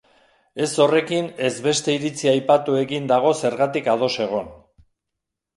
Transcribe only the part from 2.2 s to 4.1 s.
aipatuekin dago zergatik